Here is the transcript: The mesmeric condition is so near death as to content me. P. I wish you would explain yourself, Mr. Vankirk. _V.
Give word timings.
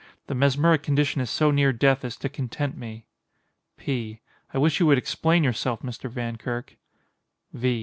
The 0.25 0.33
mesmeric 0.33 0.81
condition 0.81 1.21
is 1.21 1.29
so 1.29 1.51
near 1.51 1.71
death 1.71 2.03
as 2.03 2.17
to 2.17 2.27
content 2.27 2.75
me. 2.75 3.05
P. 3.77 4.19
I 4.51 4.57
wish 4.57 4.79
you 4.79 4.87
would 4.87 4.97
explain 4.97 5.43
yourself, 5.43 5.83
Mr. 5.83 6.09
Vankirk. 6.09 6.75
_V. 7.55 7.79